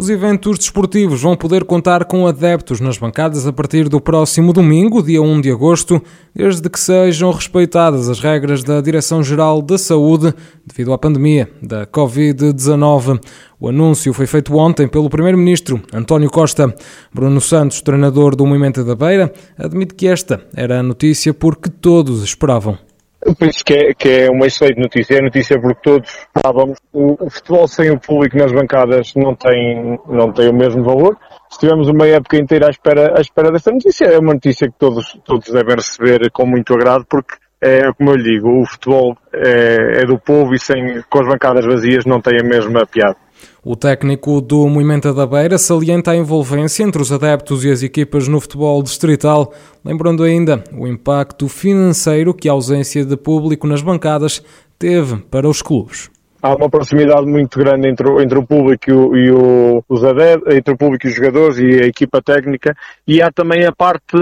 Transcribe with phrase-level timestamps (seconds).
[0.00, 5.02] Os eventos desportivos vão poder contar com adeptos nas bancadas a partir do próximo domingo,
[5.02, 6.02] dia 1 de agosto,
[6.34, 10.32] desde que sejam respeitadas as regras da Direção-Geral da Saúde
[10.66, 13.20] devido à pandemia da Covid-19.
[13.60, 16.74] O anúncio foi feito ontem pelo Primeiro-Ministro António Costa.
[17.12, 22.24] Bruno Santos, treinador do Movimento da Beira, admite que esta era a notícia porque todos
[22.24, 22.89] esperavam.
[23.24, 25.16] Eu penso que é, que é uma excelente notícia.
[25.16, 26.78] É notícia porque todos estávamos.
[26.92, 31.18] O, o, futebol sem o público nas bancadas não tem, não tem o mesmo valor.
[31.50, 34.06] Estivemos uma época inteira à espera, à espera desta notícia.
[34.06, 38.16] É uma notícia que todos, todos devem receber com muito agrado porque é como eu
[38.16, 42.20] lhe digo, o futebol é, é do povo e sem, com as bancadas vazias não
[42.20, 43.16] tem a mesma piada.
[43.64, 48.26] O técnico do Movimento da Beira salienta a envolvência entre os adeptos e as equipas
[48.26, 49.52] no futebol distrital,
[49.84, 54.42] lembrando ainda o impacto financeiro que a ausência de público nas bancadas
[54.78, 56.10] teve para os clubes.
[56.42, 60.54] Há uma proximidade muito grande entre, entre o público e, o, e o, os adeptos,
[60.54, 62.74] entre o público e os jogadores e a equipa técnica,
[63.06, 64.16] e há também a parte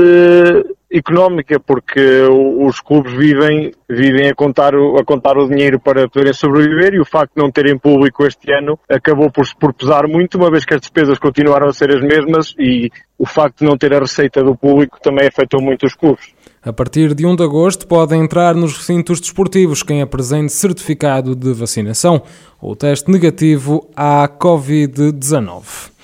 [0.90, 2.22] económica, porque
[2.58, 7.00] os clubes vivem, vivem a, contar o, a contar o dinheiro para poderem sobreviver e
[7.00, 10.64] o facto de não terem público este ano acabou por, por pesar muito, uma vez
[10.64, 13.98] que as despesas continuaram a ser as mesmas e o facto de não ter a
[13.98, 16.32] receita do público também afetou muito os clubes.
[16.62, 21.52] A partir de 1 de agosto podem entrar nos recintos desportivos quem apresente certificado de
[21.52, 22.22] vacinação
[22.60, 25.97] ou teste negativo à Covid-19.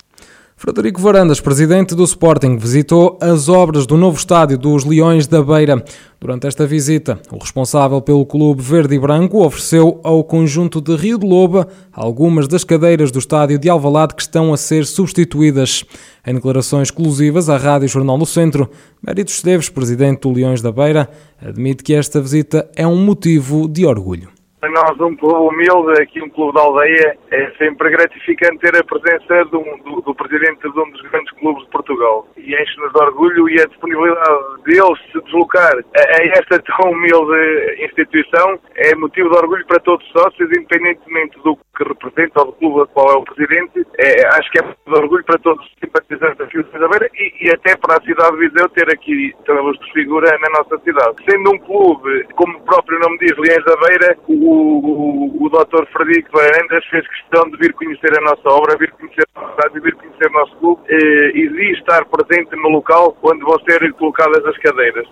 [0.57, 5.85] Frederico Varandas, presidente do Sporting, visitou as obras do novo estádio dos Leões da Beira.
[6.21, 11.19] Durante esta visita, o responsável pelo clube verde e branco ofereceu ao conjunto de Rio
[11.19, 15.85] de Loba algumas das cadeiras do estádio de Alvalade que estão a ser substituídas.
[16.25, 18.71] Em declarações exclusivas à Rádio Jornal do Centro,
[19.05, 21.11] Mérito Esteves, presidente do Leões da Beira,
[21.43, 24.34] admite que esta visita é um motivo de orgulho.
[24.65, 28.83] Para nós, um clube humilde, aqui um clube da aldeia, é sempre gratificante ter a
[28.83, 32.27] presença do, do, do presidente de um dos grandes clubes de Portugal.
[32.39, 37.85] E enche-nos de orgulho e a disponibilidade dele se deslocar a, a, esta tão humilde
[37.85, 42.81] instituição é motivo de orgulho para todos os sócios, independentemente do que representa do clube
[42.81, 43.87] do qual é o presidente.
[43.99, 47.47] É, acho que é de orgulho para todos os simpatizantes da Filipe da Beira e,
[47.47, 51.17] e, até para a cidade de Viseu ter aqui Luz de Figura na nossa cidade.
[51.29, 55.87] Sendo um clube, como o próprio nome diz, Leões da Beira, o o, o, Dr.
[55.93, 59.95] Frederico Varandas fez questão de vir conhecer a nossa obra, vir conhecer a cidade, vir
[59.95, 64.57] conhecer o nosso clube eh, e estar presente no local onde vão ser colocadas as
[64.59, 65.09] cadeiras.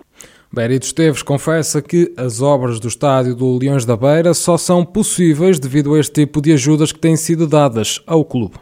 [0.55, 5.57] Berito Esteves confessa que as obras do estádio do Leões da Beira só são possíveis
[5.57, 8.53] devido a este tipo de ajudas que têm sido dadas ao clube.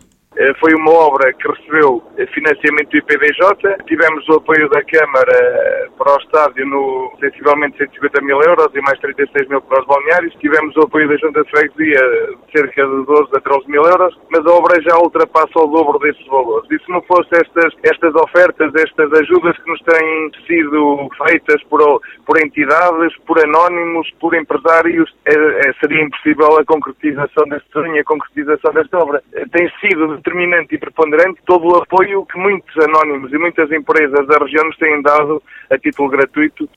[0.41, 2.02] Eh, foi uma obra que recebeu
[2.34, 8.22] financiamento do IPDJ, tivemos o apoio da Câmara eh, para o estádio no sensivelmente 150
[8.22, 11.52] mil euros e mais 36 mil para os balneários, tivemos o apoio da Junta de
[11.52, 15.68] Freguesia de cerca de 12 a 13 mil euros, mas a obra já ultrapassa o
[15.68, 16.69] dobro desses valores.
[16.72, 22.02] E se não fossem estas, estas ofertas, estas ajudas que nos têm sido feitas por,
[22.25, 25.34] por entidades, por anónimos, por empresários, é,
[25.69, 29.22] é, seria impossível a concretização deste sonho, a concretização desta obra.
[29.52, 34.37] Tem sido determinante e preponderante todo o apoio que muitos anónimos e muitas empresas da
[34.37, 36.67] região nos têm dado a título gratuito.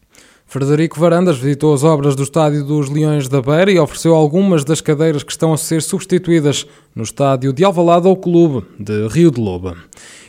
[0.47, 4.81] Frederico Varandas visitou as obras do Estádio dos Leões da Beira e ofereceu algumas das
[4.81, 9.41] cadeiras que estão a ser substituídas no estádio de Alvalade ao Clube de Rio de
[9.41, 9.77] Loba.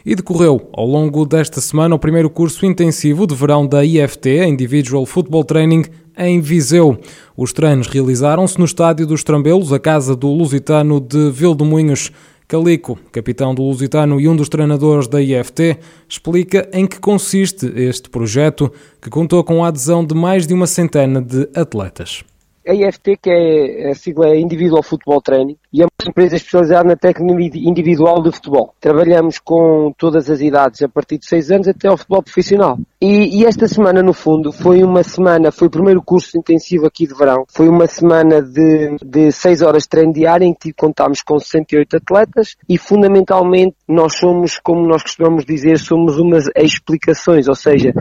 [0.06, 5.06] E decorreu, ao longo desta semana, o primeiro curso intensivo de verão da IFT, Individual
[5.06, 5.84] Football Training,
[6.18, 6.98] em Viseu.
[7.36, 12.12] Os treinos realizaram-se no estádio dos Trambelos, a casa do Lusitano de Vildemunhos.
[12.48, 18.10] Calico, capitão do Lusitano e um dos treinadores da IFT, explica em que consiste este
[18.10, 22.24] projeto, que contou com a adesão de mais de uma centena de atletas.
[22.68, 26.90] A IFT, que é a sigla é Individual Football Training, e é uma empresa especializada
[26.90, 28.74] na técnica individual de futebol.
[28.82, 32.80] Trabalhamos com todas as idades, a partir de 6 anos até ao futebol profissional.
[33.08, 37.06] E, e, esta semana, no fundo, foi uma semana, foi o primeiro curso intensivo aqui
[37.06, 41.22] de verão, foi uma semana de, de 6 horas de treino diário em que contámos
[41.22, 47.54] com 68 atletas e fundamentalmente nós somos, como nós costumamos dizer, somos umas explicações, ou
[47.54, 47.94] seja,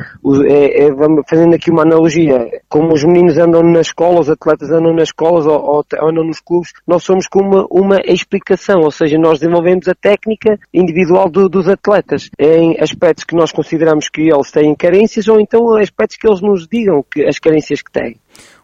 [0.46, 0.90] é, é,
[1.28, 5.44] fazendo aqui uma analogia, como os meninos andam na escola, os atletas andam nas escolas
[5.44, 9.38] ou, ou, ou andam nos clubes, nós somos como uma, uma explicação, ou seja, nós
[9.38, 14.74] desenvolvemos a técnica individual do, dos atletas em aspectos que nós consideramos que eles têm
[14.94, 18.16] carências ou então aspectos que eles nos digam que as carências que têm.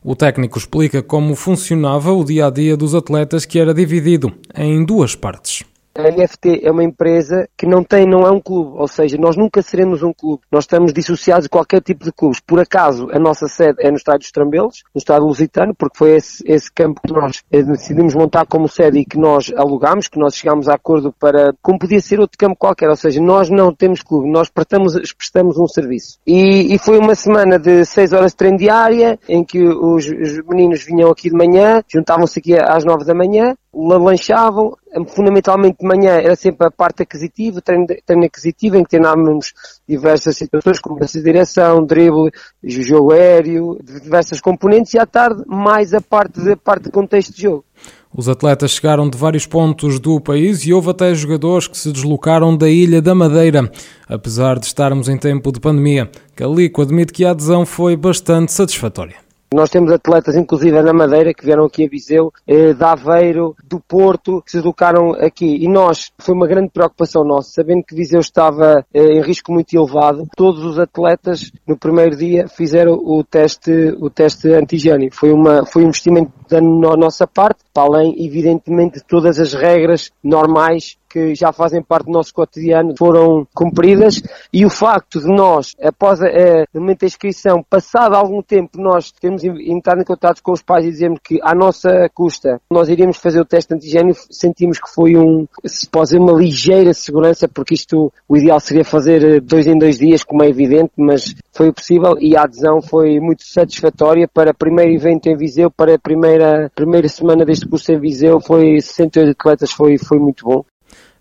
[0.03, 4.85] O técnico explica como funcionava o dia a dia dos atletas, que era dividido em
[4.85, 5.65] duas partes.
[6.01, 9.37] A NFT é uma empresa que não tem, não é um clube, ou seja, nós
[9.37, 10.43] nunca seremos um clube.
[10.51, 12.41] Nós estamos dissociados de qualquer tipo de clubes.
[12.41, 16.17] Por acaso, a nossa sede é no estádio dos Trambelos, no estádio lusitano, porque foi
[16.17, 20.19] esse, esse campo que nós eh, decidimos montar como sede e que nós alugámos, que
[20.19, 23.75] nós chegámos a acordo para, como podia ser outro campo qualquer, ou seja, nós não
[23.75, 26.19] temos clube, nós prestamos, prestamos um serviço.
[26.27, 30.47] E, e foi uma semana de 6 horas de treino diária, em que os, os
[30.49, 34.77] meninos vinham aqui de manhã, juntavam-se aqui às 9 da manhã, lanchavam,
[35.15, 39.53] fundamentalmente de manhã era sempre a parte aquisitiva, treino, treino aquisitivo, em que treinávamos
[39.89, 42.33] diversas situações, como essa direção, drible,
[42.63, 47.33] jogo aéreo, diversas componentes, e à tarde mais a parte de, a parte de contexto
[47.33, 47.65] de jogo.
[48.13, 52.57] Os atletas chegaram de vários pontos do país e houve até jogadores que se deslocaram
[52.57, 53.71] da Ilha da Madeira.
[54.09, 59.30] Apesar de estarmos em tempo de pandemia, Calico admite que a adesão foi bastante satisfatória.
[59.53, 63.81] Nós temos atletas, inclusive na Madeira, que vieram aqui a Viseu, eh, de Aveiro, do
[63.81, 65.65] Porto, que se deslocaram aqui.
[65.65, 69.75] E nós, foi uma grande preocupação nossa, sabendo que Viseu estava eh, em risco muito
[69.75, 70.29] elevado.
[70.37, 75.11] Todos os atletas, no primeiro dia, fizeram o teste, o teste antigênio.
[75.13, 80.13] Foi, uma, foi um investimento da nossa parte, para além, evidentemente, de todas as regras
[80.23, 84.23] normais que já fazem parte do nosso cotidiano foram cumpridas
[84.53, 89.11] e o facto de nós, após a, a, momento da inscrição, passado algum tempo, nós
[89.11, 93.17] termos entrado em contato com os pais e dizermos que à nossa custa nós iríamos
[93.17, 97.75] fazer o teste antigênio, sentimos que foi um, se pode dizer, uma ligeira segurança, porque
[97.75, 101.73] isto, o ideal seria fazer eh, dois em dois dias, como é evidente, mas foi
[101.73, 105.99] possível e a adesão foi muito satisfatória para o primeiro evento em Viseu, para a
[105.99, 110.65] primeira, primeira semana deste curso em Viseu, foi 68 atletas, foi, foi muito bom.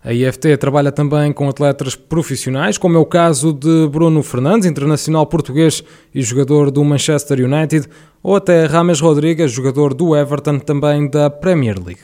[0.02, 5.26] A IFT trabalha também com atletas profissionais, como é o caso de Bruno Fernandes, internacional
[5.26, 7.86] português e jogador do Manchester United,
[8.22, 12.00] ou até Rames Rodrigues, jogador do Everton, também da Premier League.